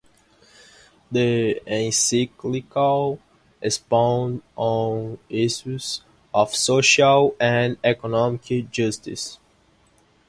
[1.11, 3.19] The encyclical
[3.61, 6.01] expounds on issues
[6.33, 9.37] of social and economic justice.